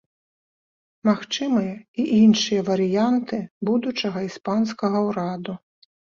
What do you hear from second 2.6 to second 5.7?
варыянты будучага іспанскага ўраду.